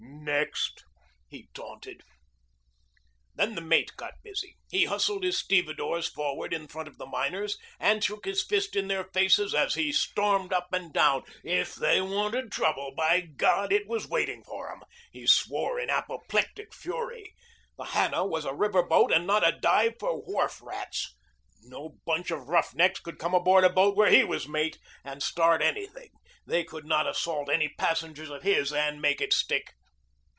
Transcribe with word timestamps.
"Next," 0.23 0.85
he 1.29 1.49
taunted. 1.51 2.01
Then 3.33 3.55
the 3.55 3.61
mate 3.61 3.93
got 3.97 4.13
busy. 4.23 4.55
He 4.69 4.85
hustled 4.85 5.23
his 5.23 5.39
stevedores 5.39 6.07
forward 6.07 6.53
in 6.53 6.67
front 6.67 6.87
of 6.87 6.99
the 6.99 7.07
miners 7.07 7.57
and 7.79 8.03
shook 8.03 8.25
his 8.25 8.43
fist 8.45 8.75
in 8.75 8.87
their 8.87 9.05
faces 9.05 9.55
as 9.55 9.73
he 9.73 9.91
stormed 9.91 10.53
up 10.53 10.67
and 10.73 10.93
down. 10.93 11.23
If 11.43 11.73
they 11.73 12.01
wanted 12.01 12.51
trouble, 12.51 12.93
by 12.95 13.21
God! 13.21 13.73
it 13.73 13.87
was 13.87 14.07
waiting 14.07 14.43
for 14.43 14.71
'em, 14.71 14.83
he 15.11 15.25
swore 15.25 15.79
in 15.79 15.89
apoplectic 15.89 16.71
fury. 16.73 17.33
The 17.77 17.85
Hannah 17.85 18.25
was 18.25 18.45
a 18.45 18.53
river 18.53 18.83
boat 18.83 19.11
and 19.11 19.25
not 19.25 19.47
a 19.47 19.51
dive 19.59 19.95
for 19.99 20.21
wharf 20.21 20.61
rats. 20.61 21.15
No 21.63 21.97
bunch 22.05 22.29
of 22.29 22.47
roughnecks 22.47 22.99
could 22.99 23.17
come 23.17 23.33
aboard 23.33 23.63
a 23.63 23.69
boat 23.71 23.97
where 23.97 24.11
he 24.11 24.23
was 24.23 24.47
mate 24.47 24.77
and 25.03 25.23
start 25.23 25.63
anything. 25.63 26.11
They 26.45 26.63
could 26.63 26.85
not 26.85 27.07
assault 27.07 27.49
any 27.49 27.69
passengers 27.75 28.29
of 28.29 28.43
his 28.43 28.71
and 28.71 29.01
make 29.01 29.19
it 29.19 29.33
stick. 29.33 29.73